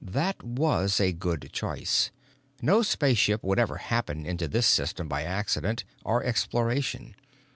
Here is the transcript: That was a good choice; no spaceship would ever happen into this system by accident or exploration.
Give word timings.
That 0.03 0.41
was 0.41 0.99
a 0.99 1.11
good 1.11 1.51
choice; 1.53 2.09
no 2.59 2.81
spaceship 2.81 3.43
would 3.43 3.59
ever 3.59 3.77
happen 3.77 4.25
into 4.25 4.47
this 4.47 4.65
system 4.65 5.07
by 5.07 5.21
accident 5.21 5.83
or 6.03 6.23
exploration. 6.23 7.13